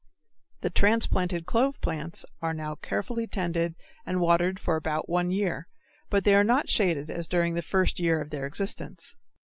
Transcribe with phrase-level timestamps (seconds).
[0.61, 5.67] The transplanted clove plants are now carefully tended and watered for about one year,
[6.09, 9.15] but they are not shaded as during the first year of their existence.